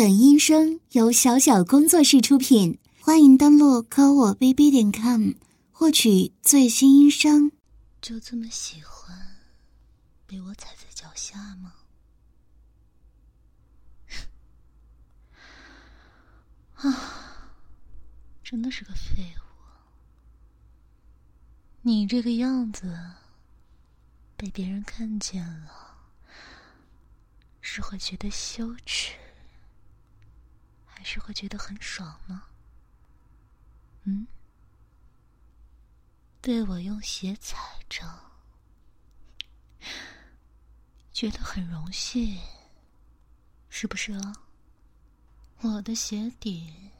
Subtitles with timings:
[0.00, 5.32] 本音声由小小工作室出品，欢迎登录科我 bb 点 com
[5.70, 7.52] 获取最新音声。
[8.00, 9.36] 就这么喜欢
[10.26, 11.74] 被我踩在脚下吗？
[16.80, 17.52] 啊，
[18.42, 19.42] 真的是个废物！
[21.82, 22.98] 你这个样子
[24.34, 25.98] 被别人看见了，
[27.60, 29.12] 是会觉得羞耻？
[31.00, 32.42] 还是会觉得很爽呢？
[34.04, 34.26] 嗯，
[36.42, 37.56] 被我用鞋踩
[37.88, 38.04] 着，
[41.10, 42.38] 觉得很荣幸，
[43.70, 44.42] 是不是啊？
[45.62, 46.90] 我的鞋底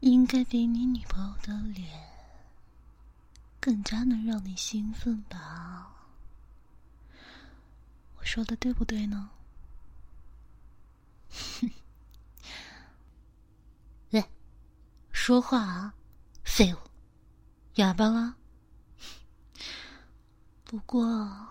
[0.00, 2.10] 应该比你女朋友的脸
[3.60, 6.06] 更加能让你兴奋吧？
[8.16, 9.32] 我说的对不对呢？
[11.60, 11.70] 哼。
[15.22, 15.94] 说话啊，
[16.44, 16.78] 废物，
[17.74, 18.36] 哑巴了。
[20.64, 21.46] 不过，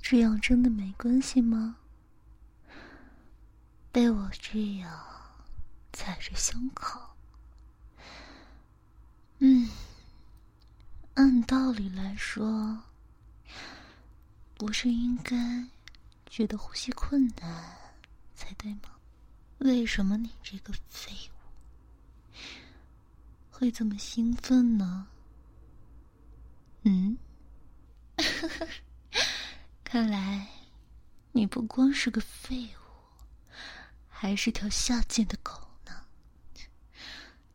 [0.00, 1.78] 这样真的没关系吗？
[3.90, 4.96] 被我这样
[5.92, 7.00] 踩着胸口，
[9.40, 9.68] 嗯，
[11.14, 12.80] 按道理来说，
[14.56, 15.66] 不是应该
[16.26, 17.76] 觉得呼吸困难
[18.36, 18.82] 才对吗？
[19.58, 21.31] 为什么你这个废物？
[23.62, 25.06] 会这么兴奋呢？
[26.82, 27.16] 嗯，
[29.84, 30.48] 看来
[31.30, 33.52] 你不光是个废物，
[34.08, 35.52] 还是条下贱的狗
[35.86, 35.92] 呢。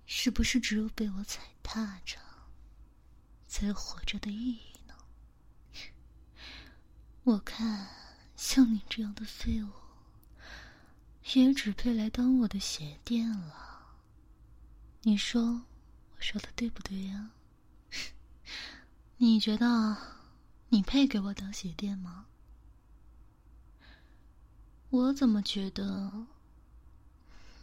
[0.06, 2.18] 是不是只有被我踩踏着，
[3.50, 4.94] 才有活着的意义呢？
[7.26, 7.86] 我看
[8.38, 9.70] 像你这样的废物，
[11.34, 13.98] 也只配来当我的鞋垫了。
[15.02, 15.64] 你说？
[16.18, 17.32] 我说的对不对呀？
[19.18, 19.98] 你觉得
[20.70, 22.26] 你配给我当鞋垫吗？
[24.90, 26.28] 我怎么觉得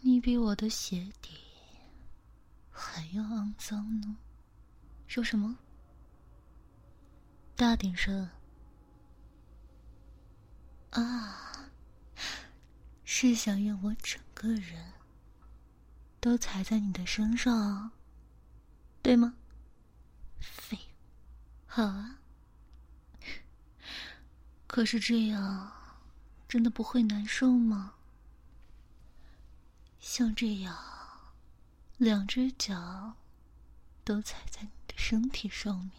[0.02, 1.30] 你比我的鞋底
[2.70, 4.18] 还要肮脏呢？
[5.06, 5.58] 说什么？
[7.56, 8.28] 大点声！
[10.90, 11.70] 啊，
[13.04, 14.92] 是想让我整个人
[16.20, 17.90] 都踩在你的身上？
[19.04, 19.34] 对吗？
[20.40, 20.78] 废，
[21.66, 22.16] 好啊。
[24.66, 25.70] 可是这样，
[26.48, 27.96] 真的不会难受吗？
[30.00, 30.74] 像这样，
[31.98, 33.16] 两只脚
[34.04, 35.92] 都踩在你的身体上面，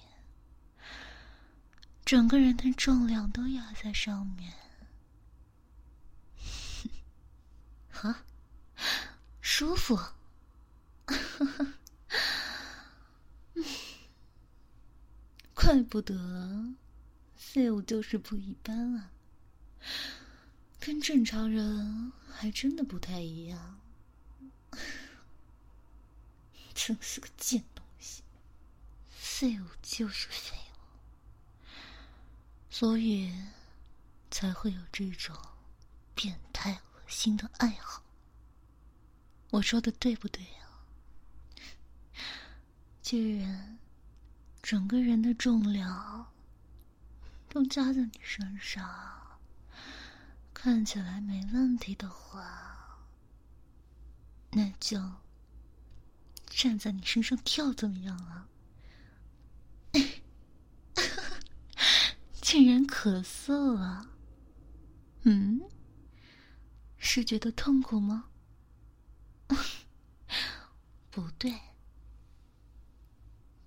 [2.03, 4.51] 整个人的重量都压在上面，
[7.93, 8.23] 哈，
[9.41, 9.95] 舒服。
[15.65, 16.75] 怪不得，
[17.35, 19.09] 废物就是不一般啊，
[20.79, 23.79] 跟正常人还真的不太一样。
[26.75, 28.21] 真是个贱东西，
[29.09, 31.71] 废物就是废物，
[32.69, 33.33] 所以
[34.29, 35.35] 才会有这种
[36.13, 38.03] 变态恶心的爱好。
[39.49, 40.85] 我说的对不对啊？
[43.01, 43.79] 居然。
[44.65, 46.33] 整个人的重量
[47.47, 49.39] 都加在你身上，
[50.55, 53.05] 看起来没问题的话，
[54.53, 54.99] 那就
[56.47, 58.47] 站在你身上跳怎么样啊？
[62.41, 64.09] 竟然咳嗽了，
[65.25, 65.61] 嗯，
[66.97, 68.31] 是觉得痛苦吗？
[71.11, 71.53] 不对。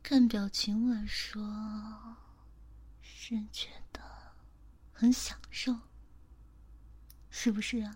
[0.09, 1.39] 看表情来说，
[3.03, 4.01] 是觉得
[4.91, 5.79] 很享受，
[7.29, 7.95] 是不是啊？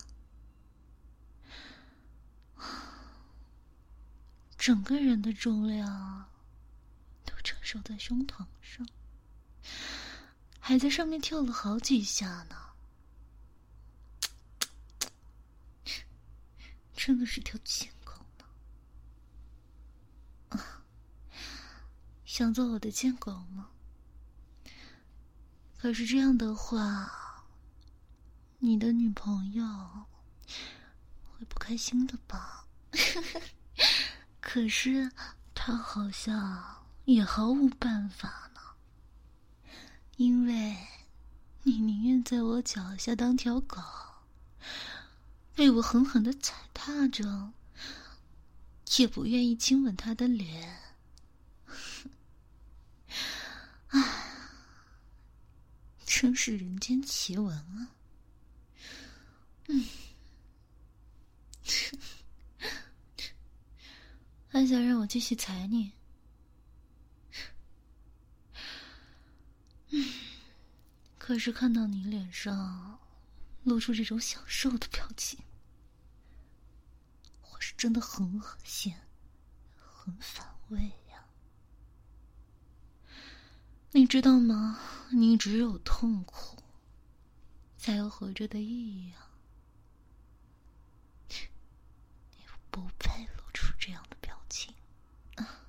[4.59, 6.31] 整个人的重量
[7.25, 8.87] 都承受在胸膛上，
[10.61, 12.57] 还在上面跳了好几下呢，
[16.95, 17.91] 真的是条贱。
[22.35, 23.69] 想做我的贱狗吗？
[25.77, 27.45] 可是这样的话，
[28.61, 29.67] 你的女朋友
[31.31, 32.65] 会不开心的吧？
[34.41, 35.13] 可是
[35.55, 38.61] 她好像也毫无办法呢，
[40.17, 40.75] 因为
[41.65, 43.79] 你宁愿在我脚下当条狗，
[45.55, 47.53] 被我狠狠的踩踏着，
[48.97, 50.92] 也不愿意亲吻他的脸。
[53.93, 54.01] 唉，
[56.07, 57.95] 真是人间奇闻啊！
[59.69, 59.85] 嗯，
[64.49, 65.93] 还想让我继续踩你？
[69.91, 70.13] 嗯，
[71.19, 72.99] 可是看到你脸上
[73.63, 75.39] 露出这种享受的表情，
[77.43, 78.95] 我是真的很恶心，
[79.77, 80.91] 很反胃。
[83.95, 84.81] 你知道吗？
[85.11, 86.57] 你只有痛苦，
[87.77, 89.29] 才有活着的意义啊！
[91.29, 92.39] 你
[92.71, 94.75] 不配露出这样的表情
[95.37, 95.67] 啊！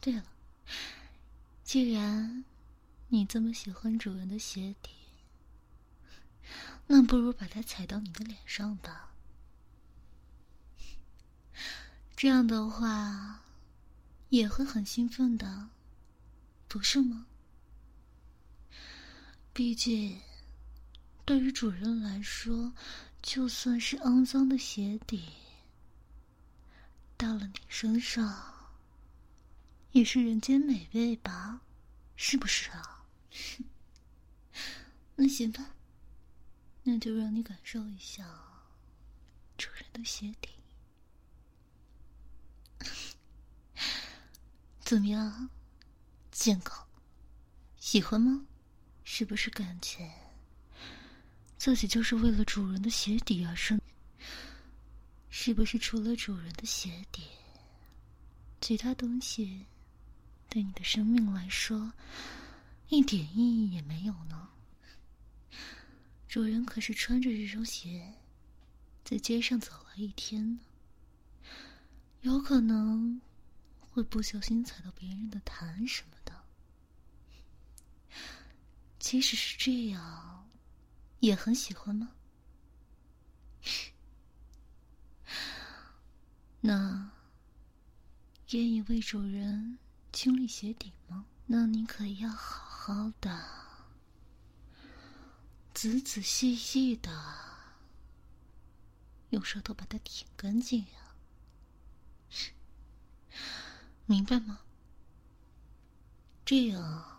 [0.00, 0.24] 对了，
[1.64, 2.44] 既然……
[3.08, 4.90] 你这么喜欢主人的鞋底，
[6.86, 9.12] 那不如把它踩到你的脸上吧。
[12.16, 13.42] 这样的话，
[14.30, 15.68] 也会很兴奋的，
[16.66, 17.26] 不是吗？
[19.56, 20.20] 毕竟，
[21.24, 22.74] 对于主人来说，
[23.22, 25.30] 就算是肮脏的鞋底，
[27.16, 28.52] 到了你身上，
[29.92, 31.62] 也是人间美味吧？
[32.16, 33.06] 是不是啊？
[35.16, 35.70] 那行吧，
[36.82, 38.28] 那就让你感受一下
[39.56, 40.50] 主人的鞋底，
[44.84, 45.48] 怎么样，
[46.30, 46.74] 贱狗？
[47.78, 48.44] 喜欢吗？
[49.08, 50.10] 是不是感觉
[51.56, 53.80] 自己就是为了主人的鞋底而生？
[55.30, 57.22] 是不是除了主人的鞋底，
[58.60, 59.64] 其他东西
[60.50, 61.92] 对你的生命来说？
[62.88, 64.48] 一点意义也没有呢。
[66.28, 68.12] 主人可是穿着这双鞋，
[69.04, 70.60] 在街上走了一天呢，
[72.22, 73.20] 有可能
[73.78, 76.35] 会不小心踩到别人的痰什么的。
[79.06, 80.50] 即使是这样，
[81.20, 82.10] 也很喜欢吗？
[86.60, 87.12] 那
[88.50, 89.78] 愿意为主人
[90.12, 91.24] 清理鞋底吗？
[91.46, 92.66] 那你可要好。
[92.86, 93.44] 好的，
[95.74, 97.10] 仔仔细细的
[99.30, 101.14] 用舌头把它舔干净呀，
[104.06, 104.60] 明白吗？
[106.44, 107.15] 这样，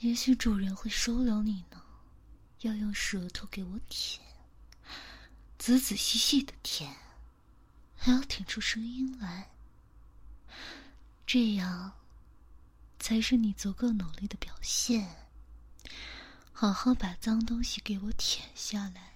[0.00, 1.82] 也许主人会收留你呢。
[2.62, 4.20] 要用舌头给我舔，
[5.58, 6.92] 仔仔细细的舔，
[7.96, 9.50] 还要舔出声音来，
[11.26, 11.92] 这样。
[13.00, 15.28] 才是你足够努力的表现。
[16.52, 19.12] 好好把脏东西给我舔下来，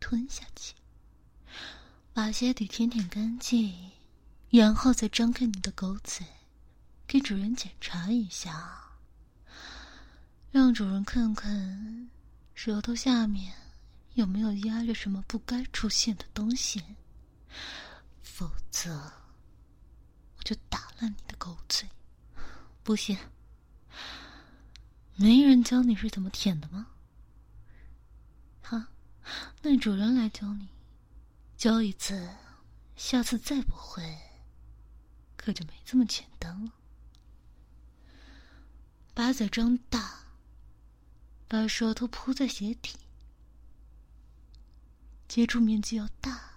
[0.00, 0.74] 吞下去，
[2.12, 3.92] 把鞋底舔舔干净，
[4.50, 6.26] 然后再张开你的狗嘴，
[7.06, 8.87] 给主人检查一下，
[10.50, 12.10] 让主人看看
[12.54, 13.54] 舌头下面
[14.14, 16.82] 有没有压着什么不该出现的东西，
[18.22, 19.12] 否则
[20.36, 21.88] 我就打烂你的狗嘴。
[22.82, 23.18] 不行，
[25.16, 26.86] 没人教你是怎么舔的吗？
[28.62, 28.82] 好，
[29.60, 30.68] 那主人来教你，
[31.58, 32.28] 教一次，
[32.96, 34.02] 下次再不会，
[35.36, 36.72] 可就没这么简单了。
[39.12, 40.17] 把嘴张大，
[41.48, 42.96] 把舌头铺在鞋底，
[45.26, 46.52] 接触面积要大，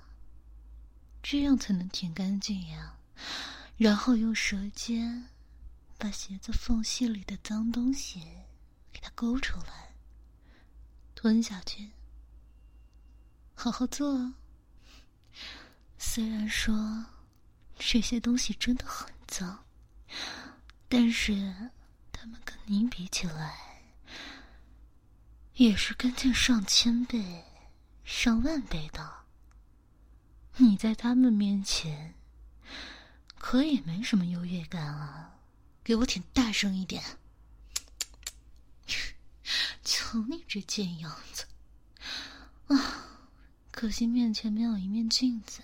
[1.23, 2.97] 这样才能舔干净呀。
[3.77, 5.27] 然后用舌尖。
[5.97, 8.23] 把鞋子缝隙里的脏东西
[8.91, 9.93] 给它勾出来，
[11.13, 11.91] 吞下去。
[13.53, 14.33] 好好做啊！
[15.99, 17.05] 虽然说
[17.77, 19.63] 这些东西真的很脏，
[20.89, 21.69] 但是
[22.11, 23.70] 它们跟你比起来，
[25.55, 27.45] 也是干净上千倍、
[28.03, 29.25] 上万倍的。
[30.57, 32.13] 你在他们面前，
[33.37, 35.39] 可也没什么优越感啊。
[35.83, 37.03] 给我舔大声一点！
[39.83, 41.47] 瞧你这贱样子
[42.67, 43.07] 啊！
[43.71, 45.61] 可惜面前没有一面镜子，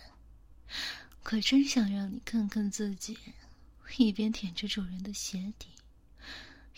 [1.22, 3.18] 可真想让你看看自己
[3.98, 5.68] 一边舔着主人的鞋底，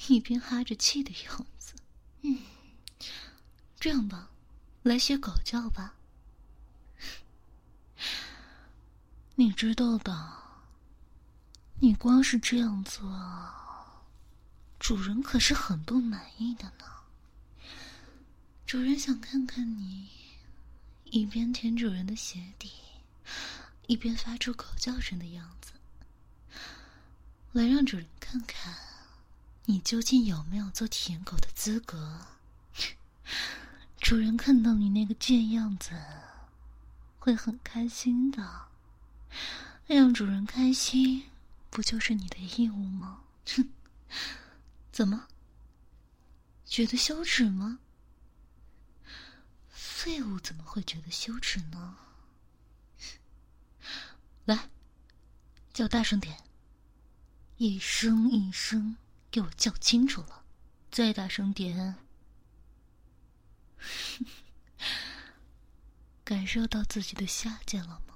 [0.08, 1.76] 一边哈着气的样子。
[2.24, 2.40] 嗯，
[3.80, 4.30] 这样吧，
[4.84, 5.96] 来学狗叫吧。
[9.36, 10.38] 你知道的。
[11.82, 13.02] 你光是这样做，
[14.80, 16.86] 主人可是很不满意的呢。
[18.68, 20.10] 主人想看看你
[21.06, 22.70] 一边舔主人的鞋底，
[23.88, 25.72] 一边发出狗叫声的样子，
[27.54, 28.76] 来让主人看看
[29.64, 32.26] 你究竟有没有做舔狗的资格。
[34.00, 35.92] 主人看到你那个贱样子，
[37.20, 38.68] 会很开心的。
[39.88, 41.24] 让主人开心，
[41.70, 43.22] 不就是你的义务吗？
[43.56, 43.70] 哼，
[44.92, 45.28] 怎么？
[46.66, 47.80] 觉得羞耻吗？
[49.70, 51.98] 废物怎么会觉得羞耻呢？
[54.46, 54.70] 来，
[55.74, 56.38] 叫大声点，
[57.58, 58.96] 一声一声
[59.30, 60.44] 给我叫清楚了，
[60.92, 61.96] 再大声点。
[66.24, 68.14] 感受到自己的下贱了吗？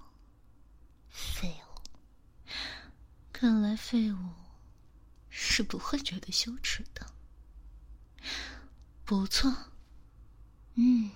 [1.09, 1.81] 废物！
[3.31, 4.17] 看来废物
[5.29, 7.11] 是不会觉得羞耻的。
[9.03, 9.71] 不错，
[10.75, 11.11] 嗯，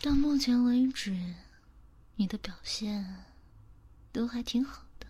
[0.00, 1.34] 到目前为止，
[2.16, 3.24] 你的表现
[4.12, 5.06] 都还挺好的。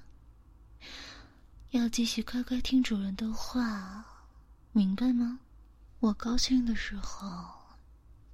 [1.71, 4.29] 要继续乖乖听主人的话，
[4.73, 5.41] 明白吗？
[6.03, 7.49] 我高兴的时候，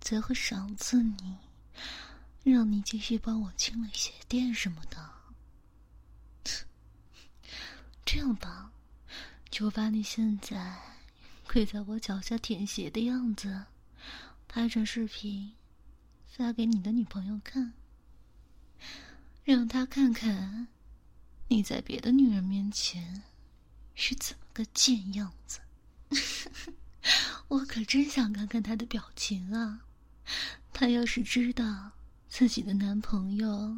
[0.00, 1.37] 才会赏赐你，
[2.42, 5.10] 让你继续帮我清理鞋垫什么的。
[8.06, 8.72] 这样吧，
[9.50, 10.78] 就把你现在。
[11.46, 13.66] 跪在我脚下舔鞋的样子，
[14.48, 15.52] 拍成视频，
[16.26, 17.75] 发给你的女朋友看，
[19.44, 20.68] 让她看看
[21.48, 23.25] 你在别的女人面前
[23.94, 25.60] 是怎么个贱样子。
[27.49, 29.81] 我可真想看看她的表情啊！
[30.73, 31.90] 她要是知道
[32.28, 33.76] 自己的男朋友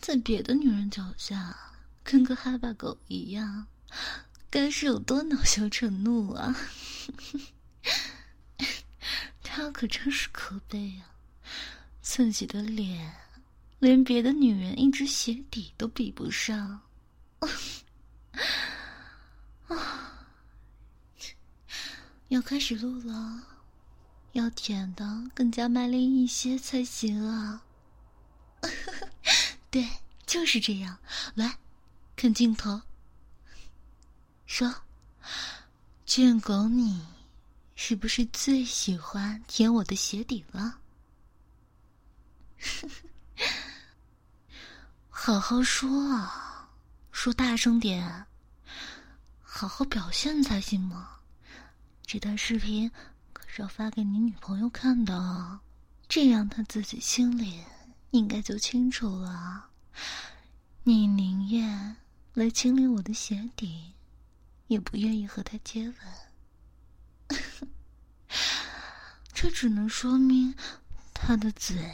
[0.00, 1.56] 在别的女人脚下
[2.04, 3.66] 跟个哈巴狗一样。
[4.50, 6.54] 该是有多恼羞成怒啊！
[9.42, 11.08] 他可真是可悲啊，
[12.00, 13.14] 自己的脸
[13.78, 16.80] 连别的女人一只鞋底都比不上。
[17.40, 17.48] 啊！
[22.28, 23.42] 要开始录了，
[24.32, 27.64] 要舔的更加卖力一些才行啊！
[29.70, 29.88] 对，
[30.26, 30.98] 就是这样。
[31.34, 31.58] 来，
[32.16, 32.82] 看镜头。
[34.44, 34.74] 说，
[36.04, 37.06] 贱狗，你
[37.74, 40.78] 是不是最喜欢舔我的鞋底了？
[45.08, 46.70] 好好说啊，
[47.10, 48.26] 说大声点，
[49.42, 51.17] 好好表现才行嘛。
[52.08, 52.90] 这段视频
[53.34, 55.60] 可是要发给你女朋友看的，
[56.08, 57.62] 这样她自己心里
[58.12, 59.68] 应该就清楚了。
[60.84, 61.96] 你宁愿
[62.32, 63.92] 来清理我的鞋底。
[64.68, 65.88] 也不愿意和他接
[67.30, 67.38] 吻，
[69.32, 70.54] 这只能说明
[71.14, 71.90] 他的嘴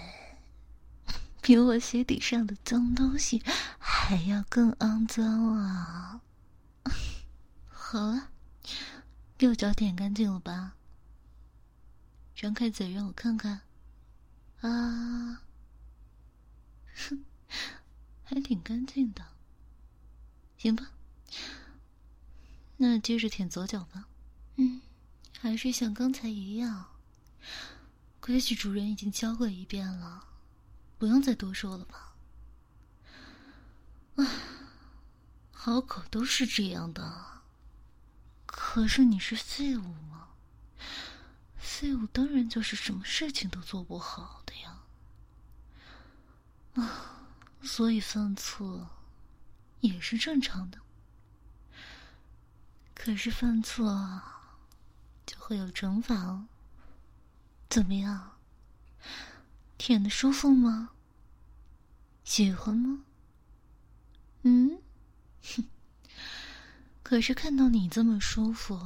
[1.40, 3.44] 比我鞋底上的脏东西
[3.78, 6.20] 还要更肮脏啊！
[7.70, 8.30] 好了，
[9.44, 10.74] 右脚舔干净了吧？
[12.34, 13.60] 张开嘴让我看看，
[14.62, 15.42] 啊，
[16.94, 17.24] 哼，
[18.24, 19.22] 还挺干净的，
[20.56, 20.92] 行吧。
[22.78, 24.08] 那接着舔左脚吧，
[24.56, 24.80] 嗯，
[25.38, 26.86] 还是像刚才一样。
[28.20, 30.26] 规矩主人已经教过一遍了，
[30.96, 32.14] 不用再多说了吧？
[34.16, 34.24] 啊，
[35.52, 37.33] 好狗都是这样的。
[38.56, 40.28] 可是你是废物吗？
[41.56, 44.78] 废物当然就是什么事情都做不好的呀。
[46.74, 47.26] 啊，
[47.62, 48.90] 所以犯错
[49.80, 50.78] 也是正常的。
[52.94, 54.22] 可是犯错
[55.26, 56.46] 就会有惩罚哦。
[57.68, 58.38] 怎么样？
[59.76, 60.90] 舔的舒服吗？
[62.22, 63.04] 喜欢吗？
[64.42, 64.80] 嗯，
[65.42, 65.64] 哼。
[67.04, 68.80] 可是看到你这么舒服，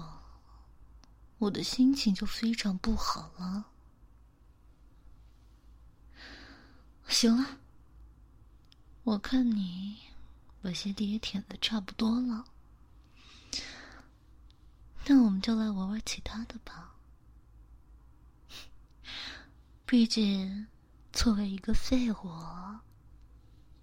[1.38, 3.70] 我的心情就非常不好了。
[7.06, 7.58] 行了，
[9.04, 9.98] 我看你
[10.60, 12.44] 把鞋底也舔的差不多了。
[15.06, 16.96] 那我们就来玩玩其他的吧。
[19.86, 20.66] 毕竟，
[21.12, 22.28] 作为一个废物，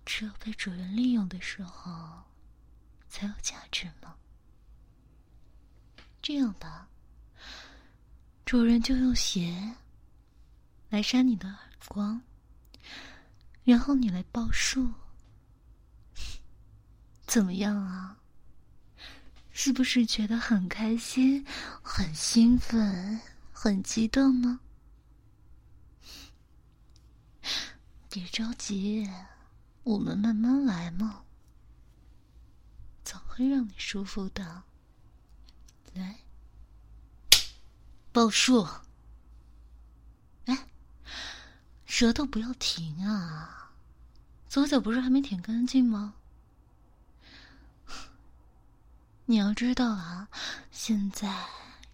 [0.06, 2.26] 只有被主人利用的时候，
[3.08, 4.18] 才有价值嘛。
[6.26, 6.90] 这样吧，
[8.46, 9.76] 主人就用鞋
[10.90, 12.20] 来扇你的耳光，
[13.64, 14.92] 然后你来报数，
[17.28, 18.18] 怎么样啊？
[19.52, 21.46] 是不是觉得很开心、
[21.84, 24.60] 很兴奋、很激动呢？
[28.10, 29.08] 别着急，
[29.84, 31.24] 我们慢慢来嘛，
[33.04, 34.64] 总会让你舒服的。
[35.96, 36.20] 来，
[38.12, 38.68] 报数。
[40.46, 40.68] 哎，
[41.86, 43.72] 舌头不要停啊！
[44.48, 46.14] 左脚不是还没舔干净吗？
[49.26, 50.30] 你要知道啊，
[50.72, 51.48] 现在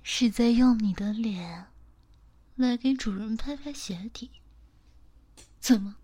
[0.03, 1.67] 是在用你的脸
[2.55, 4.29] 来给主人拍拍鞋底。
[5.59, 5.95] 怎么？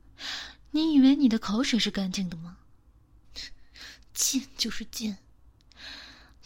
[0.72, 2.58] 你以为你的口水是干净的吗？
[4.14, 5.18] 贱就是贱，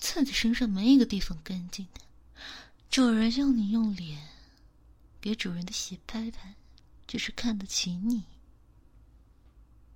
[0.01, 2.01] 自己身上没一个地方干净的。
[2.89, 4.27] 主人要你用脸
[5.21, 6.55] 给主人的鞋拍拍，
[7.07, 8.25] 只是看得起你，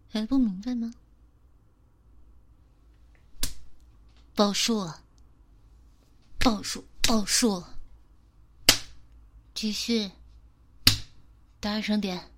[0.09, 0.93] 还不明白吗？
[4.33, 4.93] 报数，
[6.39, 7.65] 报数，报数，
[9.53, 10.11] 继续，
[11.59, 12.31] 大声点。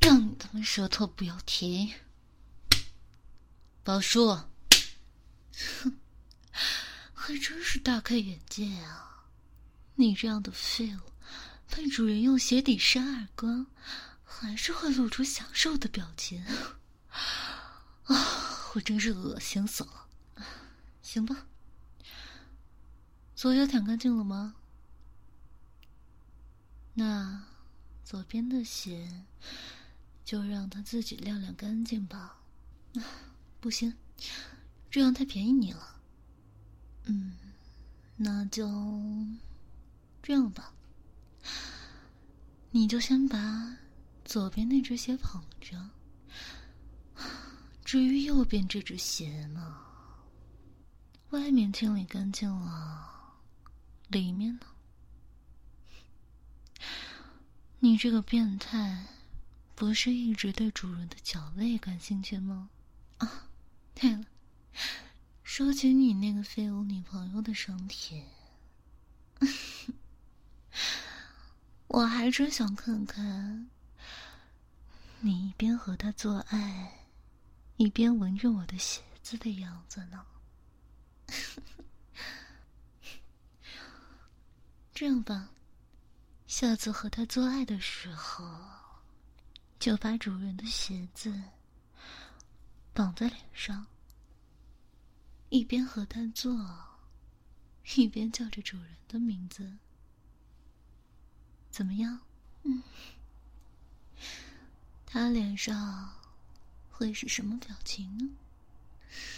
[0.00, 1.92] 让你他妈舌头不要停！
[3.84, 5.98] 宝叔，哼，
[7.30, 9.28] 还真是大开眼界啊！
[9.94, 11.00] 你这样的废物，
[11.70, 13.66] 被主人用鞋底扇耳光，
[14.24, 16.44] 还是会露出享受的表情
[18.06, 18.72] 啊！
[18.74, 20.08] 我真是恶心死了！
[21.02, 21.46] 行吧，
[23.36, 24.56] 左脚舔干净了吗？
[26.94, 27.44] 那
[28.04, 29.24] 左边的鞋。
[30.24, 32.38] 就让他自己晾晾干净吧。
[33.58, 33.92] 不行，
[34.88, 35.99] 这样太便宜你了。
[37.10, 37.32] 嗯，
[38.14, 38.68] 那就
[40.22, 40.72] 这样吧。
[42.70, 43.76] 你就先把
[44.24, 45.90] 左边那只鞋捧着。
[47.84, 49.76] 至于右边这只鞋呢，
[51.30, 53.40] 外面清理干净了，
[54.06, 54.66] 里面呢？
[57.80, 59.06] 你这个变态！
[59.74, 62.70] 不是一直对主人的脚味感兴趣吗？
[63.18, 63.48] 啊，
[63.94, 64.24] 对了，
[65.60, 68.24] 说起你那个废物女朋友的身体，
[71.86, 73.68] 我还真想看看
[75.18, 77.04] 你一边和他做爱，
[77.76, 80.24] 一边闻着我的鞋子的样子呢。
[84.94, 85.50] 这样吧，
[86.46, 88.50] 下次和他做爱的时候。
[89.78, 91.38] 就把主人的鞋子
[92.94, 93.86] 绑在脸上，
[95.50, 96.56] 一边和他做，
[97.96, 99.76] 一边叫着主人的名字，
[101.70, 102.20] 怎么样？
[102.62, 102.82] 嗯，
[105.04, 106.14] 他脸上
[106.90, 108.30] 会是什么表情呢？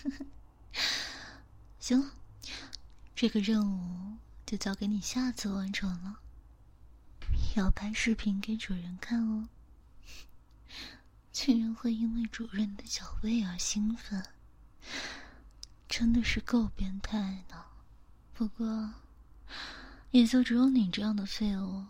[1.80, 2.12] 行了，
[3.14, 6.20] 这个任务就交给你下次完成了，
[7.56, 9.48] 要拍视频给主人看哦。
[11.32, 14.22] 竟然会因为主人的脚味而兴奋，
[15.92, 17.66] 真的是够变态的。
[18.32, 18.94] 不过，
[20.10, 21.84] 也就只有你这样的废物，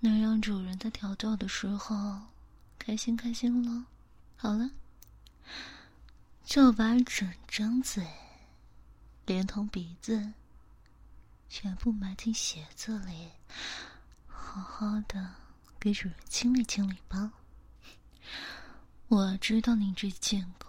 [0.00, 2.20] 能让主人在调教的时候
[2.76, 3.86] 开心开心了。
[4.36, 4.68] 好了，
[6.42, 8.04] 就把整张嘴，
[9.26, 10.32] 连同鼻子，
[11.48, 13.28] 全部埋进鞋子里，
[14.26, 15.36] 好好的
[15.78, 17.30] 给主人清理清理吧。
[19.06, 20.67] 我知道你这贱狗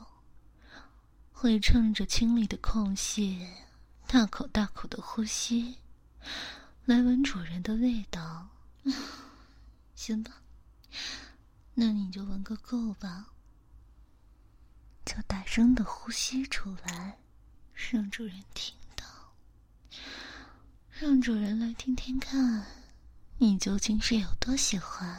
[1.42, 3.48] 会趁着清理的空隙，
[4.08, 5.78] 大口大口的呼吸，
[6.84, 8.50] 来闻主人的味道。
[9.96, 10.34] 行吧，
[11.76, 13.28] 那你就闻个够吧，
[15.06, 17.18] 就大声的呼吸出来，
[17.74, 19.06] 让主人听到，
[20.92, 22.66] 让主人来听听看，
[23.38, 25.18] 你究竟是有多喜欢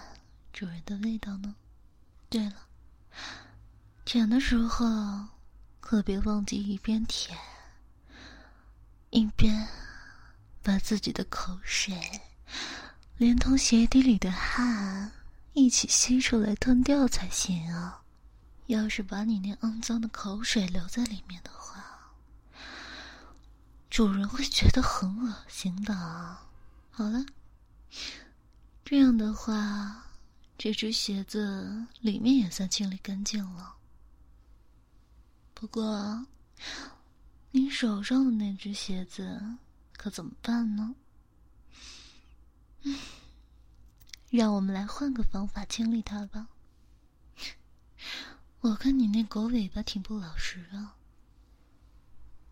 [0.52, 1.54] 主人的味道呢？
[2.28, 2.66] 对了，
[4.04, 4.86] 舔的时候
[5.80, 7.36] 可别忘记一边舔，
[9.10, 9.66] 一边
[10.62, 12.22] 把自己的口水
[13.16, 15.10] 连同鞋底里的汗
[15.52, 18.02] 一起吸出来吞掉才行啊！
[18.66, 21.84] 要是把你那肮脏的口水留在里面的话，
[23.90, 25.92] 主人会觉得很恶心的。
[26.90, 27.26] 好了，
[28.84, 30.06] 这样的话。
[30.62, 33.76] 这只鞋子里面也算清理干净了，
[35.60, 36.26] 不过
[37.50, 39.58] 你手上的那只鞋子
[39.92, 40.94] 可怎么办呢？
[44.30, 46.48] 让我们来换个方法清理它吧。
[48.60, 50.96] 我看你那狗尾巴挺不老实啊，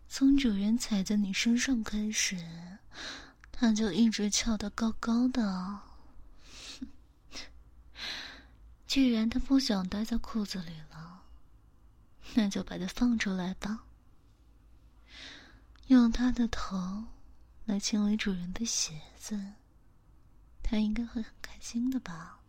[0.07, 2.69] 从主人踩在你身上开始，
[3.51, 5.81] 它就一直翘得高高的。
[8.87, 11.23] 既然它不想待在裤子里了，
[12.35, 13.85] 那就把它放出来吧。
[15.87, 17.05] 用它的头
[17.65, 19.55] 来清理主人的鞋子，
[20.63, 22.41] 它应该会很开心的吧？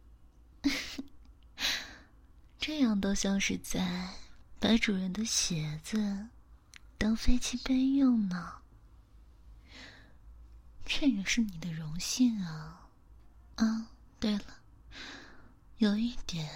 [2.60, 4.16] 这样都像是在
[4.60, 6.28] 把主人的鞋子
[6.98, 8.56] 当飞机杯用呢。
[10.86, 12.90] 这也是你的荣幸啊！
[13.56, 13.88] 啊，
[14.20, 14.60] 对了，
[15.78, 16.50] 有一点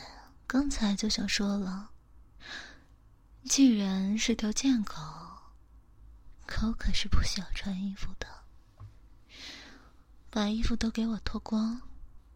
[0.45, 1.91] 刚才就想说了。
[3.45, 4.95] 既然是条贱狗，
[6.45, 8.27] 狗可是不需要穿衣服的。
[10.29, 11.81] 把衣服都给我脱光，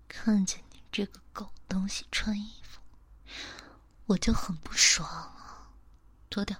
[0.07, 2.81] 看见你这个狗东西穿衣服，
[4.05, 5.71] 我就很不爽啊！
[6.29, 6.57] 脱掉，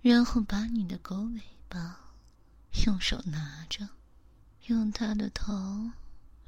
[0.00, 1.98] 然后把你的狗尾巴。
[2.86, 3.88] 用手拿着，
[4.66, 5.90] 用它的头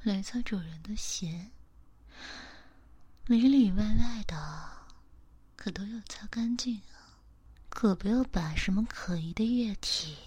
[0.03, 1.51] 来擦主人的鞋，
[3.27, 4.37] 里里外外的
[5.63, 7.23] 可都要擦干净啊！
[7.69, 10.19] 可不要把什么可疑的液体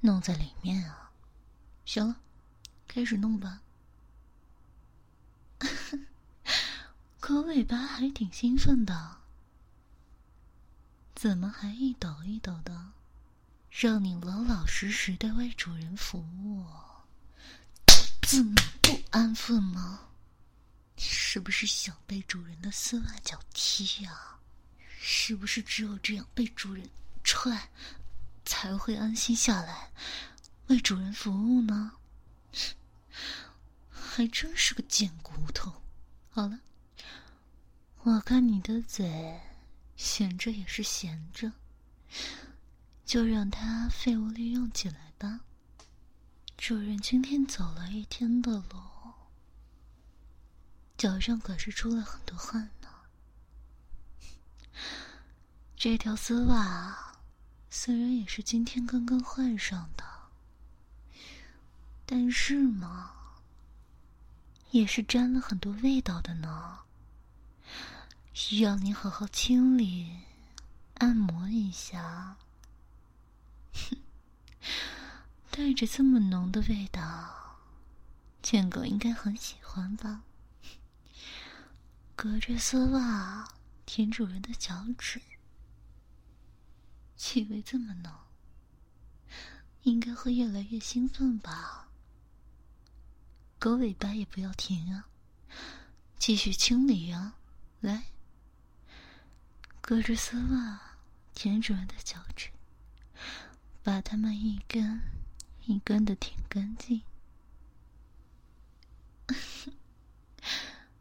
[0.00, 1.10] 弄在里面啊！
[1.86, 2.16] 行了，
[2.86, 3.62] 开始弄吧。
[7.18, 9.16] 狗尾巴还挺兴奋的，
[11.14, 12.92] 怎么还一抖一抖的？
[13.70, 16.66] 让你老老实实的为主人服务，
[18.20, 20.10] 怎么不安分吗？
[20.94, 24.34] 你是不是想被主人的丝袜脚踢呀？
[25.10, 26.90] 是不是只有这样被主人
[27.24, 27.70] 踹，
[28.44, 29.90] 才会安心下来
[30.66, 31.92] 为主人服务呢？
[33.88, 35.82] 还真是个贱骨头！
[36.28, 36.60] 好了，
[38.02, 39.40] 我看你的嘴
[39.96, 41.52] 闲着也是闲着。
[43.06, 45.40] 就让它废物利用起来吧。
[46.58, 48.82] 主人今天走了一天的路，
[50.98, 52.70] 脚上可是出了很多汗。
[55.76, 57.14] 这条丝袜
[57.70, 60.04] 虽然也是今天刚刚换上的，
[62.04, 63.12] 但是嘛，
[64.70, 66.80] 也是沾了很多味道的呢。
[68.32, 70.20] 需要你好好清理、
[70.94, 72.36] 按摩一下。
[73.74, 73.98] 哼，
[75.50, 77.58] 带着这么浓的味道，
[78.42, 80.22] 贱狗应该很喜欢吧？
[82.16, 83.48] 隔着丝袜
[83.88, 85.18] 舔主人的脚趾，
[87.16, 88.12] 气味这么浓，
[89.84, 91.88] 应该会越来越兴奋吧？
[93.58, 95.08] 狗尾巴也不要停啊，
[96.18, 97.38] 继续清理啊！
[97.80, 98.08] 来，
[99.80, 100.98] 隔着丝袜
[101.32, 102.50] 舔主人的脚趾。
[103.82, 105.00] 把它们一根
[105.64, 107.00] 一根的舔干净。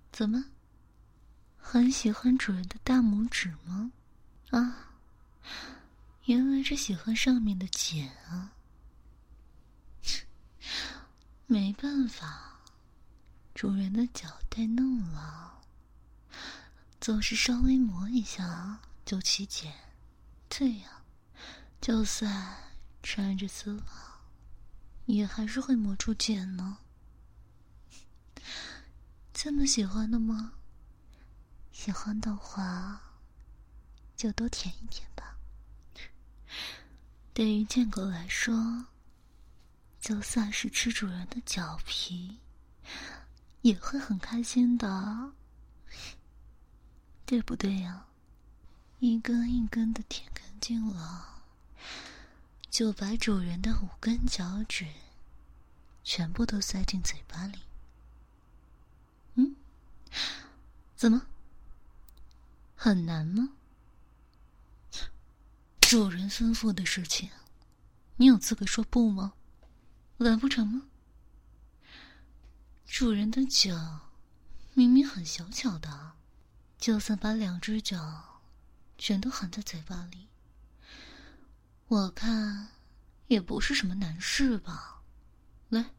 [0.09, 0.45] 怎么，
[1.69, 3.91] 很喜欢主人的大拇指吗？
[4.51, 4.93] 啊，
[6.23, 8.53] 原来是喜欢上面的茧啊！
[11.45, 12.61] 没办法，
[13.53, 15.61] 主人的脚太嫩了，
[17.01, 19.73] 总是稍微磨一下就起茧。
[20.47, 21.01] 对呀，
[21.81, 22.63] 就算。
[23.03, 23.83] 穿着丝袜，
[25.05, 26.79] 也还是会磨出茧呢。
[29.33, 30.53] 这么喜欢的吗？
[31.87, 33.01] 喜欢的话，
[34.17, 35.37] 就多舔一舔吧。
[37.33, 38.87] 对于贱狗来说，
[40.01, 42.39] 就算是吃主人的脚皮，
[43.61, 45.31] 也会很开心的，
[47.25, 48.05] 对不对呀？
[48.99, 51.41] 一根一根的舔干净了。
[52.69, 54.85] 就把主人的五根脚趾
[56.03, 57.59] 全部都塞进嘴巴里。
[59.35, 59.55] 嗯？
[60.97, 61.25] 怎么？
[62.79, 63.53] 很难吗？
[65.81, 67.31] 主人吩咐的事情，
[68.17, 69.33] 你有资格说不吗？
[70.17, 70.83] 完不成吗？
[72.85, 74.11] 主人的脚
[74.75, 76.13] 明明很小巧的，
[76.77, 78.43] 就算把两只脚
[78.95, 80.27] 全都含在嘴巴里。
[81.87, 82.67] 我看，
[83.25, 85.01] 也不是什么难事吧。
[85.69, 85.95] 来，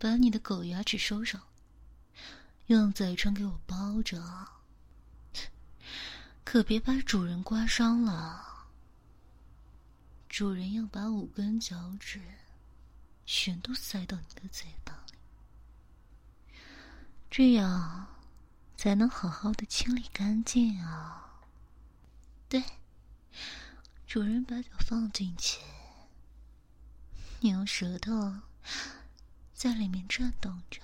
[0.00, 1.40] 把你的狗牙齿收上，
[2.66, 4.48] 用嘴唇给我包着，
[6.44, 8.68] 可别把主人刮伤了。
[10.28, 12.20] 主人要把五根脚趾
[13.24, 16.58] 全都塞到你的嘴巴里，
[17.30, 18.06] 这样
[18.76, 21.42] 才能好好的清理干净啊。
[22.48, 22.62] 对。
[24.06, 25.60] 主人把脚放进去，
[27.40, 28.32] 你用舌头
[29.52, 30.80] 在里面转动着，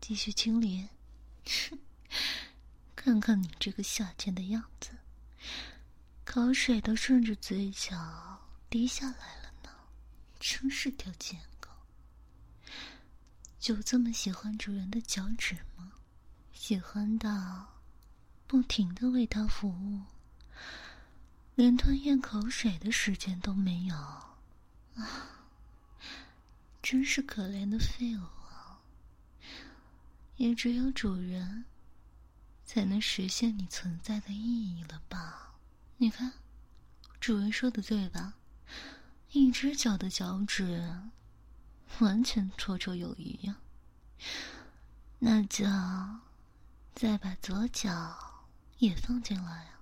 [0.00, 0.88] 继续清理。
[3.08, 4.90] 看看你这个下贱的样子，
[6.26, 9.70] 口水都顺着嘴角滴下来了呢，
[10.38, 11.70] 真是条贱狗。
[13.58, 15.92] 就这么喜欢主人的脚趾吗？
[16.52, 17.80] 喜欢到
[18.46, 20.02] 不停的为他服务，
[21.54, 25.46] 连吞咽口水的时间都没有啊！
[26.82, 28.80] 真是可怜的废物啊！
[30.36, 31.64] 也只有主人
[32.68, 35.54] 才能实现你存在的意义了吧？
[35.96, 36.34] 你看，
[37.18, 38.34] 主人说的对吧？
[39.32, 41.08] 一只脚的脚趾
[42.00, 43.56] 完全绰绰有余呀。
[45.20, 45.64] 那就
[46.94, 48.44] 再把左脚
[48.76, 49.80] 也放进来啊！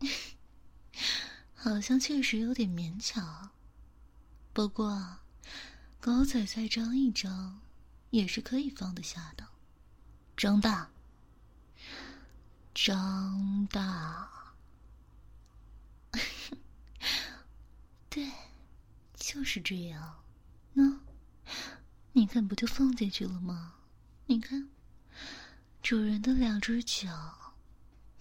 [1.54, 3.50] 好像确实有点勉强，
[4.52, 5.18] 不过。
[6.00, 7.60] 狗仔再张一张，
[8.10, 9.46] 也是可以放得下的。
[10.36, 10.90] 张大，
[12.74, 14.54] 张大，
[18.08, 18.30] 对，
[19.14, 20.22] 就是这样。
[20.72, 21.00] 那，
[22.12, 23.74] 你看，不就放进去了吗？
[24.26, 24.70] 你看，
[25.82, 27.54] 主人的两只脚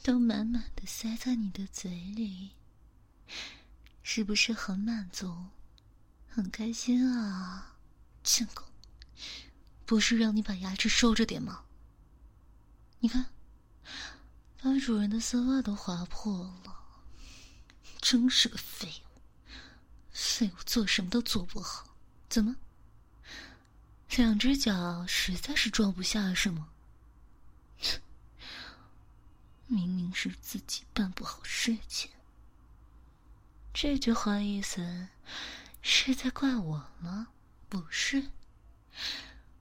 [0.03, 2.51] 都满满的塞在你的嘴里，
[4.03, 5.45] 是不是很满足，
[6.27, 7.77] 很开心啊？
[8.23, 8.65] 贱狗，
[9.85, 11.63] 不是让你把牙齿收着点吗？
[12.99, 13.27] 你看，
[14.63, 16.85] 把主人的丝袜都划破了，
[17.99, 19.19] 真是个废物！
[20.11, 21.95] 废物做什么都做不好，
[22.29, 22.55] 怎么？
[24.11, 26.69] 两只脚实在是装不下是吗？
[29.65, 32.11] 明明是自己办不好事情。
[33.73, 35.07] 这句话意思
[35.81, 37.29] 是在怪我吗？
[37.67, 38.27] 不是，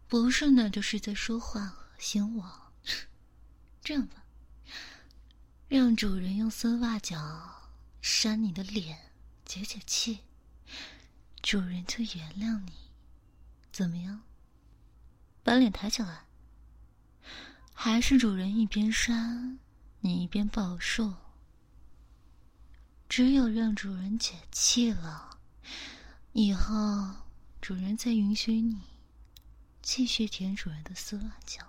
[0.08, 2.72] 不是，那就是在说话恶心我。
[3.82, 4.24] 这样吧，
[5.70, 7.70] 让主人用丝袜脚
[8.02, 9.12] 扇你的脸
[9.44, 10.18] 解解气，
[11.42, 12.72] 主人就原谅你，
[13.70, 14.22] 怎么样？
[15.44, 16.24] 把脸抬起来，
[17.72, 19.60] 还是主人一边扇
[20.00, 21.14] 你一边报数？
[23.08, 25.38] 只有让主人解气了，
[26.32, 27.14] 以后。
[27.60, 28.80] 主人再允许你
[29.82, 31.62] 继续舔主人的丝袜脚。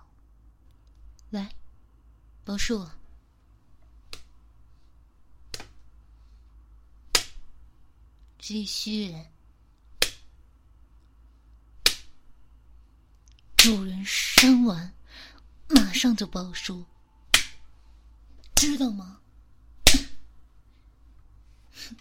[1.30, 1.54] 来，
[2.44, 2.88] 报数。
[8.42, 9.14] 继续。
[13.56, 14.92] 主人扇完，
[15.68, 16.84] 马上就报数，
[18.56, 19.20] 知道吗？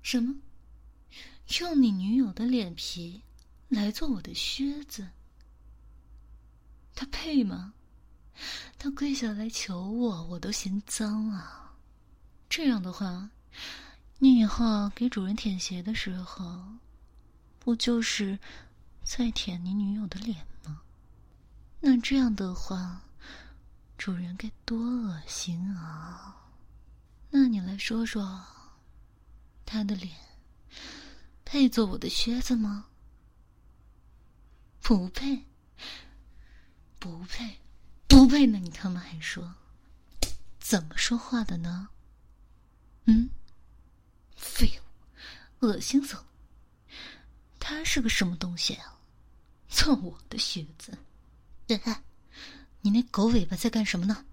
[0.00, 0.34] 什么？
[1.60, 3.20] 用你女友的脸皮
[3.68, 5.10] 来做我的靴子，
[6.94, 7.74] 他配吗？
[8.78, 11.76] 他跪下来求我，我都嫌脏啊！
[12.48, 13.28] 这样的话，
[14.18, 16.60] 你以后给主人舔鞋的时候，
[17.58, 18.38] 不就是
[19.04, 20.82] 在舔你女友的脸吗？
[21.80, 23.02] 那这样的话，
[23.96, 26.50] 主人该多恶心啊！
[27.30, 28.44] 那你来说说，
[29.64, 30.16] 他的脸。
[31.44, 32.86] 配做我的靴子吗？
[34.82, 35.44] 不配，
[36.98, 37.58] 不配，
[38.06, 38.46] 不配！
[38.46, 39.54] 那你他妈还说，
[40.58, 41.88] 怎么说话的呢？
[43.04, 43.30] 嗯，
[44.38, 44.80] 废
[45.60, 46.24] 物，恶心死了！
[47.58, 48.98] 他是个什么东西啊？
[49.68, 50.96] 做我的靴子？
[51.68, 52.02] 哎，
[52.80, 54.24] 你那狗尾巴在干什么呢？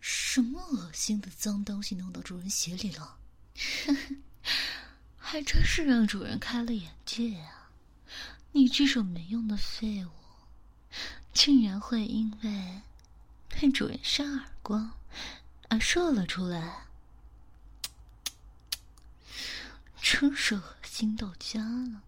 [0.00, 3.18] 什么恶心的脏东西弄到主人鞋里了？
[5.18, 7.70] 还真是让主人开了眼界啊！
[8.52, 10.10] 你这种没用的废物，
[11.32, 12.82] 竟然会因为
[13.48, 14.90] 被主人扇耳光
[15.68, 16.86] 而射了出来，
[20.02, 22.02] 真是恶心到家了！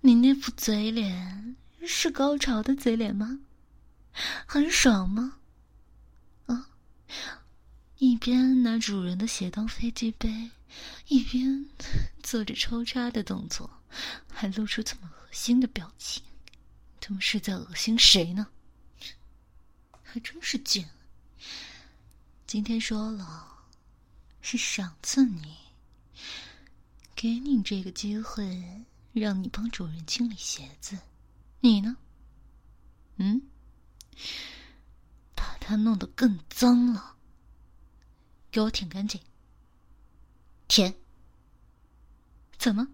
[0.00, 3.38] 你那副嘴脸是高潮的嘴脸吗？
[4.44, 5.38] 很爽吗？
[6.46, 6.68] 啊！
[7.98, 10.50] 一边拿主人的鞋当飞机杯。
[11.06, 11.66] 一边
[12.22, 13.82] 做着抽插的动作，
[14.32, 16.22] 还露出这么恶心的表情，
[17.00, 18.46] 他们是在恶心谁呢？
[20.02, 20.90] 还真是贱！
[22.46, 23.66] 今天说了，
[24.40, 25.56] 是赏赐你，
[27.20, 30.98] 给你这个机会，让你帮主人清理鞋子。
[31.60, 31.98] 你呢？
[33.16, 33.42] 嗯？
[35.34, 37.18] 把它弄得更脏了，
[38.50, 39.20] 给我舔干净。
[40.66, 40.94] 舔？
[42.56, 42.88] 怎么？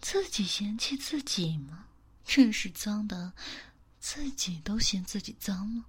[0.00, 1.86] 自己嫌弃自己吗？
[2.24, 3.32] 真是脏的，
[4.00, 5.84] 自己都嫌自己脏了。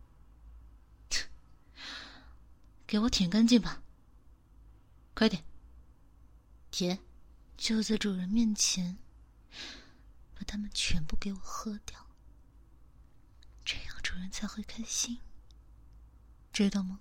[2.86, 3.82] 给我舔干净吧，
[5.16, 5.44] 快点，
[6.74, 6.98] 天，
[7.56, 8.98] 就在主人面前，
[10.34, 12.08] 把它们全部给我喝掉，
[13.64, 15.20] 这样主人才会开心，
[16.52, 17.00] 知道吗？